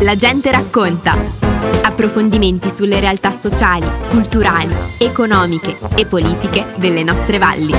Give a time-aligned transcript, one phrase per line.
[0.00, 1.12] La gente racconta.
[1.82, 7.74] Approfondimenti sulle realtà sociali, culturali, economiche e politiche delle nostre valli.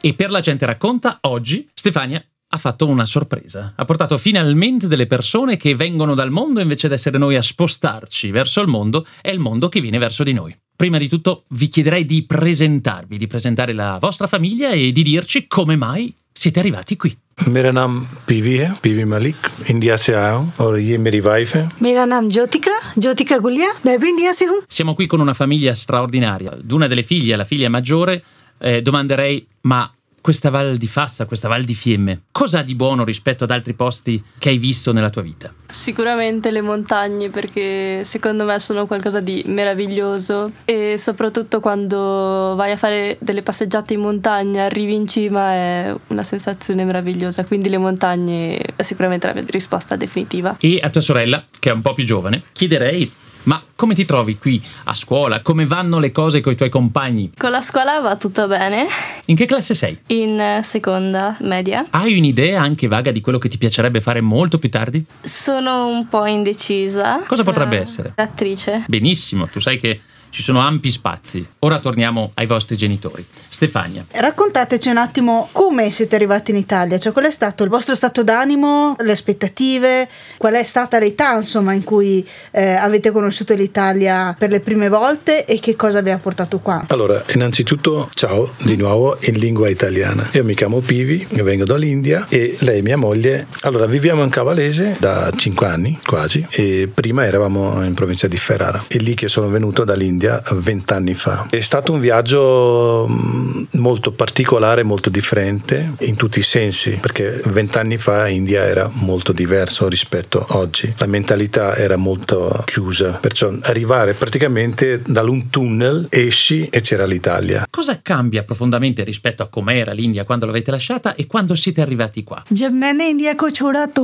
[0.00, 3.72] E per la gente racconta, oggi Stefania ha fatto una sorpresa.
[3.74, 8.30] Ha portato finalmente delle persone che vengono dal mondo invece di essere noi a spostarci
[8.30, 10.56] verso il mondo, è il mondo che viene verso di noi.
[10.76, 15.48] Prima di tutto vi chiederei di presentarvi, di presentare la vostra famiglia e di dirci
[15.48, 17.16] come mai siete arrivati qui.
[17.47, 19.35] मेरा नाम पीवी है पीवी मलिक
[19.69, 23.99] इंडिया से आया हूँ और ये मेरी वाइफ है मेरा नाम ज्योतिका ज्योतिका गुलिया मैं
[23.99, 26.51] भी इंडिया से हूँ Siamo qui con una famiglia straordinaria.
[26.51, 28.23] Ad una delle figlie, la figlia maggiore,
[28.61, 29.81] eh, domanderei: ma
[30.24, 33.74] questa Val di Fassa, questa Val di Fiemme, cosa ha di buono rispetto ad altri
[33.74, 35.52] posti che hai visto nella tua vita?
[35.68, 42.78] Sicuramente le montagne perché secondo me sono qualcosa di meraviglioso e soprattutto quando vai a
[42.78, 48.56] fare delle passeggiate in montagna, arrivi in cima è una sensazione meravigliosa, quindi le montagne
[48.56, 50.56] è sicuramente la mia risposta definitiva.
[50.58, 53.12] E a tua sorella, che è un po' più giovane, chiederei:
[53.44, 55.40] ma come ti trovi qui a scuola?
[55.42, 57.32] Come vanno le cose con i tuoi compagni?
[57.36, 58.86] Con la scuola va tutto bene,
[59.26, 59.98] In che classe sei?
[60.08, 64.58] in eh, seconda media Hai un'idea anche vaga di quello che ti piacerebbe fare molto
[64.58, 65.04] più tardi?
[65.22, 67.20] sono un po' indecisa.
[67.26, 68.12] Cosa potrebbe Eh, essere?
[68.16, 68.84] Attrice.
[68.88, 70.00] Benissimo, tu sai che
[70.34, 71.46] ci sono ampi spazi.
[71.60, 73.24] Ora torniamo ai vostri genitori.
[73.48, 77.94] Stefania, Raccontateci un attimo come siete arrivati in Italia, cioè qual è stato il vostro
[77.94, 84.34] stato d'animo, le aspettative, qual è stata l'età insomma in cui eh, avete conosciuto l'Italia
[84.36, 86.84] per le prime volte e che cosa vi ha portato qua.
[86.88, 90.30] Allora, innanzitutto ciao di nuovo in lingua italiana.
[90.32, 93.46] Io mi chiamo Pivi, vengo dall'India e lei mia moglie.
[93.60, 98.82] Allora, viviamo in Cavalese da 5 anni quasi e prima eravamo in provincia di Ferrara.
[98.88, 101.47] È lì che sono venuto dall'India 20 anni fa.
[101.49, 107.77] È stato un viaggio mm, molto particolare, molto differente in tutti i sensi, perché 20
[107.77, 110.93] anni fa India era molto diverso rispetto a oggi.
[110.97, 117.67] La mentalità era molto chiusa, perciò arrivare praticamente da un tunnel esci e c'era l'Italia.
[117.79, 122.43] cosa cambia profondamente rispetto a com'era l'India quando l'avete lasciata e quando siete arrivati qua?
[122.51, 124.03] जब मैंने India को छोड़ा तो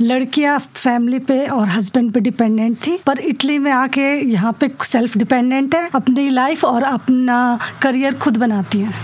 [0.00, 5.16] लड़कियां फैमिली पे और हस्बैंड पे डिपेंडेंट थी पर इटली में आके यहाँ पे सेल्फ
[5.18, 8.94] डिपेंडेंट है अपनी लाइफ और अपना करियर खुद बनाती हैं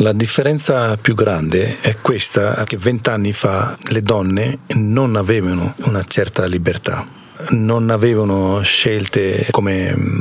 [0.00, 6.46] La differenza più grande è questa che vent'anni fa le donne non avevano una certa
[6.46, 7.04] libertà.
[7.50, 10.20] Non avevano scelte come mm,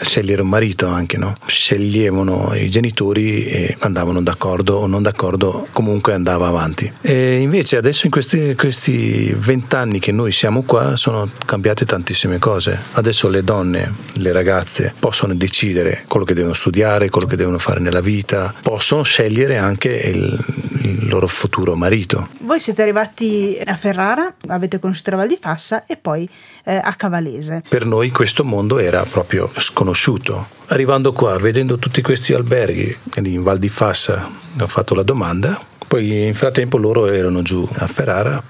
[0.00, 1.34] scegliere un marito anche, no?
[1.46, 6.90] Sceglievano i genitori e andavano d'accordo o non d'accordo, comunque andava avanti.
[7.00, 8.12] E invece adesso in
[8.56, 12.78] questi, vent'anni che noi siamo qua sono cambiate tantissime cose.
[12.92, 17.80] Adesso le donne, le ragazze possono decidere quello che devono studiare, quello che devono fare
[17.80, 20.38] nella vita, possono scegliere anche il,
[20.80, 22.28] il loro futuro marito.
[22.40, 26.28] Voi siete arrivati a Ferrara, avete conosciuto la Val di Fassa e poi
[26.64, 27.62] eh, a Cavalese.
[27.68, 30.58] Per noi questo mondo era proprio sconosciuto.
[30.66, 36.26] Arrivando qua, vedendo tutti questi alberghi, in Val di Fassa, ho fatto la domanda, poi
[36.26, 38.42] in frattempo loro erano giù a Ferrara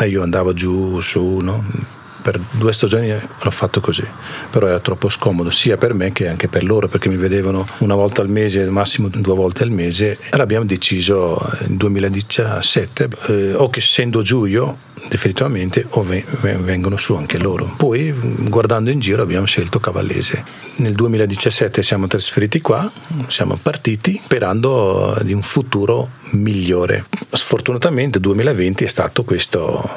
[0.00, 1.96] e io andavo giù su, no?
[2.28, 4.06] Per due stagioni l'ho fatto così,
[4.50, 7.94] però era troppo scomodo sia per me che anche per loro perché mi vedevano una
[7.94, 13.70] volta al mese, massimo due volte al mese e l'abbiamo deciso nel 2017 eh, o
[13.70, 14.76] che essendo giù io
[15.08, 17.72] definitivamente o ve- ve- vengono su anche loro.
[17.76, 20.44] Poi guardando in giro abbiamo scelto Cavallese.
[20.76, 22.90] Nel 2017 siamo trasferiti qua,
[23.28, 27.06] siamo partiti sperando di un futuro migliore.
[27.30, 29.88] Sfortunatamente 2020 è stato questo,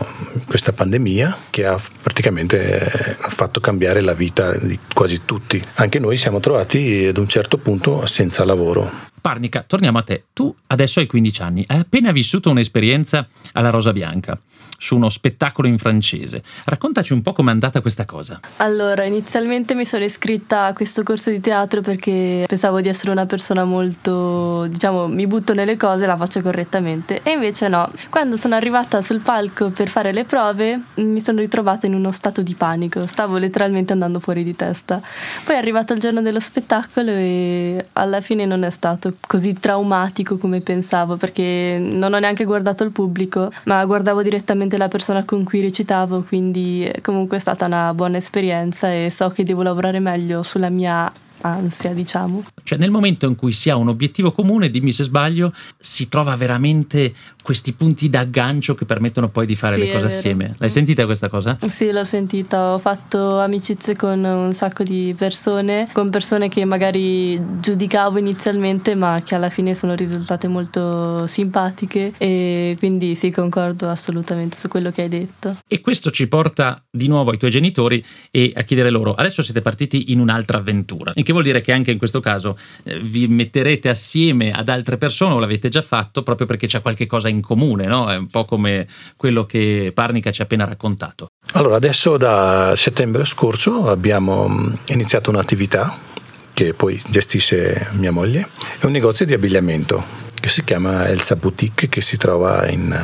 [0.51, 5.65] questa pandemia che ha praticamente eh, fatto cambiare la vita di quasi tutti.
[5.75, 9.10] Anche noi siamo trovati ad un certo punto senza lavoro.
[9.21, 10.23] Parnica, torniamo a te.
[10.33, 14.37] Tu adesso hai 15 anni, hai appena vissuto un'esperienza alla Rosa Bianca
[14.81, 16.41] su uno spettacolo in francese.
[16.65, 18.39] Raccontaci un po' com'è andata questa cosa.
[18.57, 23.27] Allora, inizialmente mi sono iscritta a questo corso di teatro perché pensavo di essere una
[23.27, 27.21] persona molto, diciamo, mi butto nelle cose e la faccio correttamente.
[27.21, 27.91] E invece no.
[28.09, 32.41] Quando sono arrivata sul palco per fare le prove, mi sono ritrovata in uno stato
[32.41, 33.05] di panico.
[33.05, 34.99] Stavo letteralmente andando fuori di testa.
[35.45, 40.37] Poi è arrivato il giorno dello spettacolo e alla fine non è stato così traumatico
[40.37, 45.43] come pensavo perché non ho neanche guardato il pubblico, ma guardavo direttamente la persona con
[45.43, 50.43] cui recitavo, quindi comunque è stata una buona esperienza e so che devo lavorare meglio
[50.43, 51.11] sulla mia
[51.41, 52.43] ansia, diciamo.
[52.63, 56.35] Cioè nel momento in cui si ha un obiettivo comune, dimmi se sbaglio, si trova
[56.35, 60.55] veramente questi punti d'aggancio che permettono poi di fare Sì, le cose assieme.
[60.57, 61.57] L'hai sentita questa cosa?
[61.67, 67.59] Sì, l'ho sentita, ho fatto amicizie con un sacco di persone, con persone che magari
[67.59, 74.57] giudicavo inizialmente ma che alla fine sono risultate molto simpatiche e quindi sì, concordo assolutamente
[74.57, 75.57] su quello che hai detto.
[75.67, 79.61] E questo ci porta di nuovo ai tuoi genitori e a chiedere loro, adesso siete
[79.61, 83.27] partiti in un'altra avventura, il che vuol dire che anche in questo caso eh, vi
[83.27, 87.41] metterete assieme ad altre persone o l'avete già fatto proprio perché c'è qualche cosa in
[87.41, 88.09] comune, no?
[88.11, 88.87] È un po' come
[89.17, 91.29] quello che Parnica ci ha appena raccontato.
[91.53, 96.09] Allora, adesso da settembre scorso abbiamo mm, iniziato un'attività
[96.53, 98.49] che poi gestisce mia moglie,
[98.79, 100.03] è un negozio di abbigliamento
[100.39, 102.95] che si chiama Elsa Boutique che si trova in,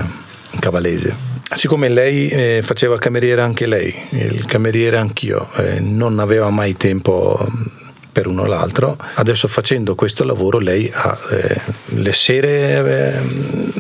[0.51, 1.35] in Cavalese.
[1.55, 7.47] Siccome lei eh, faceva cameriera anche lei, il cameriere anch'io, eh, non aveva mai tempo
[7.49, 7.86] mm,
[8.17, 8.97] per uno o l'altro.
[9.13, 11.61] Adesso facendo questo lavoro lei ha eh,
[11.97, 13.21] le sere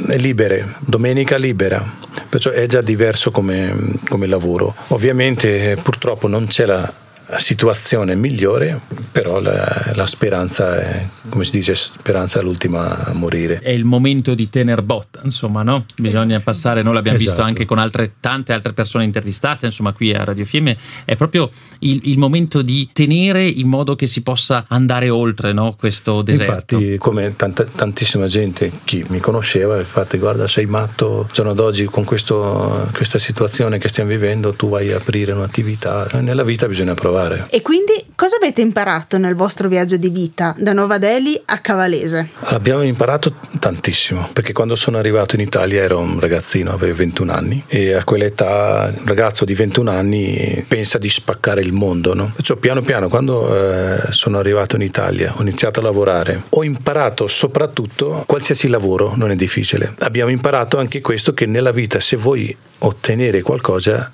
[0.09, 1.83] eh, libere, domenica libera,
[2.29, 4.75] perciò è già diverso come, come lavoro.
[4.89, 6.93] Ovviamente eh, purtroppo non c'è la
[7.37, 8.79] situazione migliore,
[9.11, 13.59] però la, la speranza è, come si dice, speranza è l'ultima a morire.
[13.59, 15.85] È il momento di tener botta, insomma, no?
[15.97, 17.47] Bisogna passare, noi l'abbiamo visto Esatto.
[17.47, 21.99] anche con altre tante altre persone intervistate, insomma, qui a Radio Fiemme, è proprio il,
[22.03, 25.75] il momento di tenere in modo che si possa andare oltre, no?
[25.77, 26.75] Questo deserto.
[26.77, 32.03] Infatti, come tanta- tantissima gente chi mi conosceva, infatti, guarda, sei matto, giorno d'oggi con
[32.03, 36.07] questo- questa situazione che stiamo vivendo, tu vai a aprire un'attività.
[36.21, 37.47] Nella vita bisogna provare.
[37.49, 42.29] E quindi cosa avete imparato nel vostro viaggio di vita da Nuova Delhi a Cavalese?
[42.41, 47.63] Abbiamo imparato tantissimo, perché quando sono arrivato in Italia ero un ragazzino, avevo 21 anni
[47.65, 52.31] e a quell'età un ragazzo di 21 anni pensa di spaccare il mondo, no?
[52.35, 57.25] Perciò piano piano quando eh, sono arrivato in Italia ho iniziato a lavorare, ho imparato
[57.25, 59.95] soprattutto qualsiasi lavoro non è difficile.
[59.99, 64.11] Abbiamo imparato anche questo che nella vita se vuoi ottenere qualcosa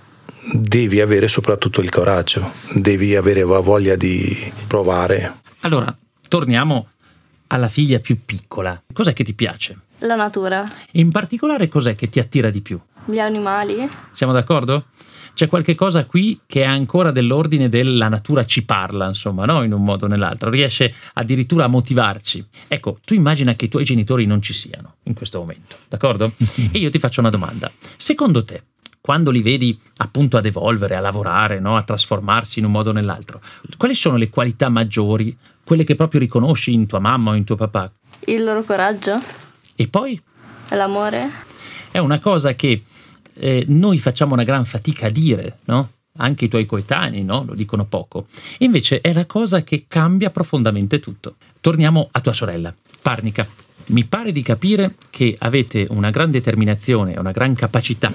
[0.54, 5.42] devi avere soprattutto il coraggio, devi avere voglia di provare.
[5.62, 5.94] Allora,
[6.30, 6.88] torniamo
[7.48, 8.82] alla figlia più piccola.
[8.92, 9.78] Cos'è che ti piace?
[10.00, 12.80] La natura, In particolare cos'è che ti attira di più?
[13.06, 14.86] gli animali, Siamo d'accordo?
[15.34, 19.64] C'è qualche cosa qui che è ancora dell'ordine della natura ci parla, insomma, no?
[19.64, 22.46] In un modo o nell'altro, riesce addirittura a motivarci.
[22.68, 26.34] Ecco, tu immagina che i tuoi genitori non ci siano in questo momento, d'accordo?
[26.72, 27.72] E io ti faccio una domanda.
[27.98, 28.64] Secondo te,
[29.06, 31.76] quando li vedi appunto ad evolvere, a lavorare, no?
[31.76, 33.42] a trasformarsi in un modo o nell'altro,
[33.76, 37.58] quali sono le qualità maggiori, quelle che proprio riconosci in tua mamma o in tuo
[37.58, 37.92] papà?
[38.28, 39.20] il loro coraggio,
[39.76, 40.18] E poi
[40.70, 41.30] l'amore.
[41.92, 42.82] è una cosa che
[43.34, 45.90] eh, noi facciamo una gran fatica a dire, no?
[46.20, 47.44] Anche i tuoi coetanei no?
[47.46, 48.28] lo dicono poco.
[48.60, 51.36] Invece è la cosa che cambia profondamente tutto.
[51.60, 53.46] Torniamo a tua sorella, Parnica.
[53.88, 58.14] Mi pare di capire che avete una gran determinazione una gran capacità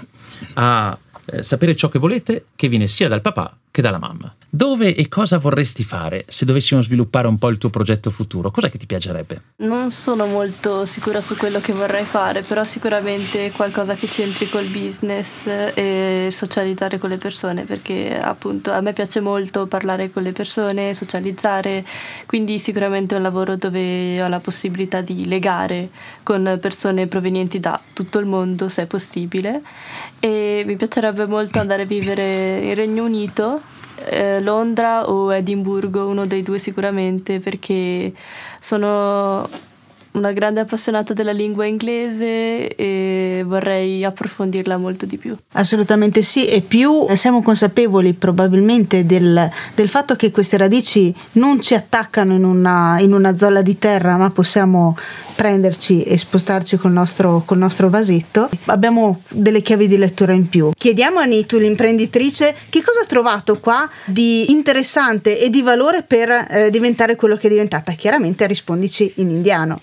[0.54, 4.34] a eh, sapere ciò che volete, che viene sia dal papà che dalla mamma.
[4.50, 8.50] Dove e cosa vorresti fare se dovessimo sviluppare un po' il tuo progetto futuro?
[8.50, 9.42] Cos'è che ti piacerebbe?
[9.58, 14.66] Non sono molto sicura su quello che vorrei fare, però sicuramente qualcosa che c'entri col
[14.66, 20.32] business e socializzare con le persone, perché appunto a me piace molto parlare con le
[20.32, 21.84] persone, socializzare,
[22.26, 25.90] quindi sicuramente un lavoro dove ho la possibilità di legare
[26.22, 29.62] con persone provenienti da tutto il mondo, se è possibile.
[30.20, 33.67] E mi piacerebbe molto andare a vivere in Regno Unito
[34.06, 38.12] eh, Londra o Edimburgo, uno dei due sicuramente, perché
[38.60, 39.48] sono
[40.12, 45.36] una grande appassionata della lingua inglese e vorrei approfondirla molto di più.
[45.52, 51.74] Assolutamente sì, e più siamo consapevoli probabilmente del, del fatto che queste radici non ci
[51.74, 54.96] attaccano in una, in una zolla di terra, ma possiamo
[55.36, 60.70] prenderci e spostarci col nostro, col nostro vasetto, abbiamo delle chiavi di lettura in più.
[60.76, 66.28] Chiediamo a Nitu, l'imprenditrice, che cosa ha trovato qua di interessante e di valore per
[66.28, 67.92] eh, diventare quello che è diventata.
[67.92, 69.80] Chiaramente rispondici in indiano.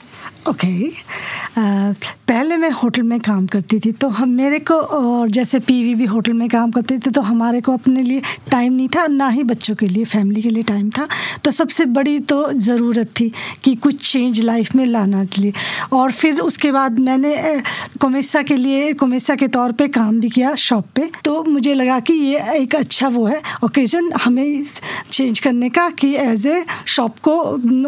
[0.50, 1.94] Okay अ,
[2.28, 6.06] पहले मैं होटल में काम करती थी तो हम मेरे को और जैसे पीवी भी
[6.06, 8.22] होटल में काम करते थे तो हमारे को अपने लिए
[8.52, 11.08] टाइम नहीं था ना ही बच्चों के लिए फैमिली के लिए टाइम था।
[11.44, 13.32] तो सबसे बड़ी तो ज़रूरत थी
[13.64, 15.54] कि कुछ चेंज लाइफ में लाना के लिए।
[15.94, 17.62] और फिर उसके बाद मैंने
[18.02, 22.00] कोमेसा के लिए कोमेसा के तौर पे काम भी किया शॉप पे। तो मुझे लगा
[22.00, 24.64] कि ये एक अच्छा वो है ओकेजन हमें
[25.12, 27.40] चेंज करने का कि एज ए शॉप को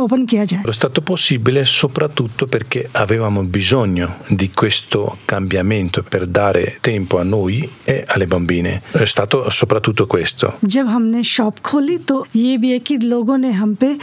[0.04, 0.64] ओपन किया जाए।
[2.47, 7.69] È stato possibile soprattutto perché avevamo bisogno di questo cambiamento per dare tempo a noi
[7.85, 8.83] e alle bambine.
[8.93, 10.59] È stato soprattutto questo.
[10.62, 13.99] जब हमने शॉप खोली तो ये भी है कि लोगों ने हम पे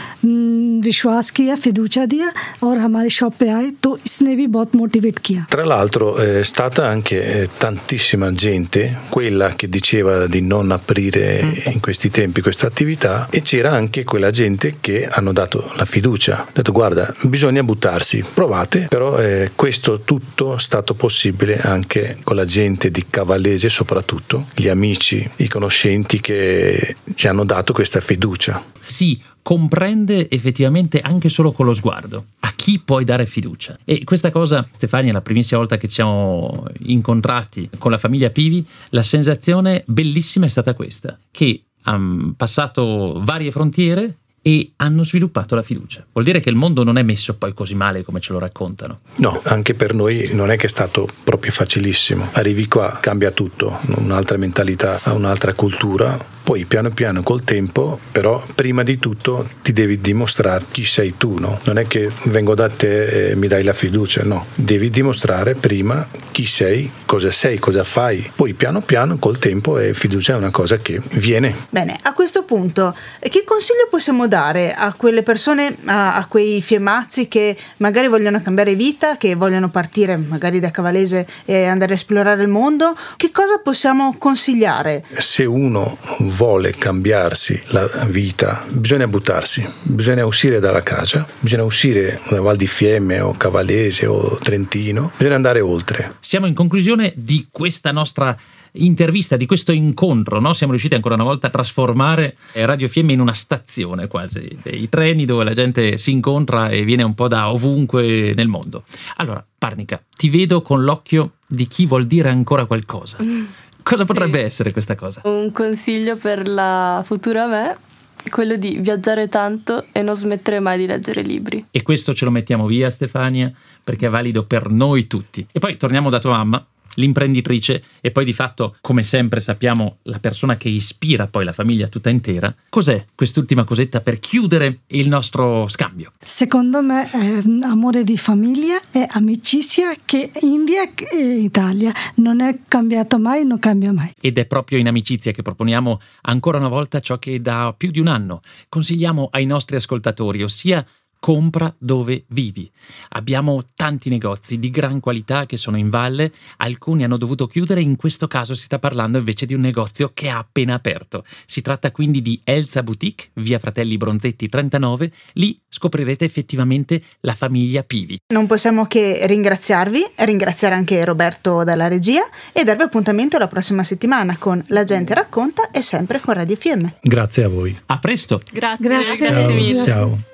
[0.84, 5.46] विश्वास किया फिदूचा दिया और हमारे शॉप पे आए तो इसने भी बहुत मोटिवेट किया
[5.48, 11.80] Tra l'altro è stata anche eh, tantissima gente quella che diceva di non aprire in
[11.80, 16.40] questi tempi questa attività e c'era anche quella gente che hanno dato la fiducia.
[16.40, 22.35] Ha detto guarda, bisogna buttarsi, provate, però eh, questo tutto è stato possibile anche con
[22.35, 28.61] la gente di Cavallese soprattutto, gli amici, i conoscenti che ci hanno dato questa fiducia.
[28.85, 33.77] Si comprende effettivamente anche solo con lo sguardo a chi puoi dare fiducia.
[33.85, 38.65] E questa cosa, Stefania, la primissima volta che ci siamo incontrati con la famiglia Pivi,
[38.89, 45.63] la sensazione bellissima è stata questa, che hanno passato varie frontiere e hanno sviluppato la
[45.63, 46.05] fiducia.
[46.11, 48.99] Vuol dire che il mondo non è messo poi così male come ce lo raccontano.
[49.15, 52.29] No, anche per noi non è che è stato proprio facilissimo.
[52.33, 56.33] Arrivi qua, cambia tutto, un'altra mentalità, un'altra cultura.
[56.45, 61.39] Poi piano piano col tempo, però prima di tutto ti devi dimostrare chi sei tu,
[61.39, 61.59] no?
[61.63, 64.45] Non è che vengo da te e mi dai la fiducia, no.
[64.53, 68.29] Devi dimostrare prima chi sei, cosa sei, cosa fai.
[68.35, 71.55] Poi piano piano col tempo e fiducia è una cosa che viene.
[71.71, 77.27] Bene, a questo punto che consiglio possiamo dare a quelle persone, a, a quei fiemazzi
[77.27, 82.41] che magari vogliono cambiare vita, che vogliono partire magari da Cavalese e andare a esplorare
[82.41, 82.95] il mondo?
[83.15, 85.03] Che cosa possiamo consigliare?
[85.17, 92.41] Se uno vuole cambiarsi la vita, bisogna buttarsi, bisogna uscire dalla casa, bisogna uscire da
[92.41, 96.15] Val di Fiemme o Cavallese o Trentino, bisogna andare oltre.
[96.19, 98.35] Siamo in conclusione di questa nostra
[98.77, 100.53] intervista, di questo incontro, no?
[100.53, 105.25] siamo riusciti ancora una volta a trasformare Radio Fiemme in una stazione quasi, dei treni
[105.25, 108.83] dove la gente si incontra e viene un po' da ovunque nel mondo.
[109.17, 113.17] Allora, Parnica, ti vedo con l'occhio di chi vuol dire ancora qualcosa.
[113.83, 114.45] Cosa potrebbe Sì.
[114.45, 115.21] essere questa cosa?
[115.25, 117.77] Un consiglio per la futura me
[118.23, 121.63] è quello di viaggiare tanto e non smettere mai di leggere libri.
[121.69, 123.51] E questo ce lo mettiamo via, Stefania,
[123.83, 125.45] perché è valido per noi tutti.
[125.51, 126.65] E poi torniamo da tua mamma,
[126.95, 131.87] l'imprenditrice, e poi di fatto, come sempre sappiamo, la persona che ispira poi la famiglia
[131.87, 132.53] tutta intera.
[132.69, 136.11] Cos'è quest'ultima cosetta per chiudere il nostro scambio?
[136.19, 143.19] Secondo me è amore di famiglia e amicizia che India e Italia non è cambiato
[143.19, 144.13] mai, non cambia mai.
[144.19, 147.99] Ed è proprio in amicizia che proponiamo ancora una volta ciò che da più di
[147.99, 150.85] un anno consigliamo ai nostri ascoltatori, ossia
[151.19, 152.69] compra dove vivi.
[153.09, 157.95] Abbiamo tanti negozi di gran qualità che sono in valle, alcuni hanno dovuto chiudere, in
[157.95, 161.23] questo caso si sta parlando invece di un negozio che ha appena aperto.
[161.45, 167.83] Si tratta quindi di Elsa Boutique, via Fratelli Bronzetti 39, lì scoprirete effettivamente la famiglia
[167.83, 168.17] Pivi.
[168.33, 172.21] Non possiamo che ringraziarvi, ringraziare anche Roberto dalla regia
[172.53, 176.85] e darvi appuntamento la prossima settimana con La gente racconta e sempre con Radio FM.
[177.01, 177.77] Grazie a voi.
[177.87, 178.41] A presto!
[178.51, 179.17] Grazie, Grazie.
[179.17, 179.83] grazie mille.
[179.83, 180.33] Ciao.